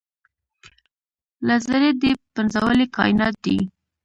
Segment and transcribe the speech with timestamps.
[1.47, 3.57] له ذرې دې پنځولي کاینات دي